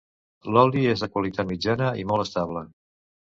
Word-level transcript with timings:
L'oli 0.53 0.85
és 0.93 1.03
de 1.05 1.09
qualitat 1.17 1.51
mitjana 1.51 1.91
i 2.05 2.07
molt 2.13 2.25
estable. 2.27 2.65